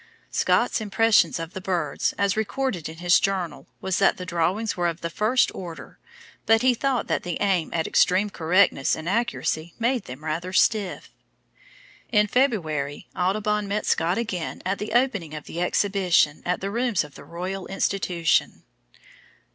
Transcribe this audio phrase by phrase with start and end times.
[0.31, 4.87] Scott's impressions of the birds as recorded in his journal, was that the drawings were
[4.87, 5.99] of the first order,
[6.47, 11.11] but he thought that the aim at extreme correctness and accuracy made them rather stiff.
[12.11, 17.03] In February Audubon met Scott again at the opening of the Exhibition at the rooms
[17.03, 18.63] of the Royal Institution.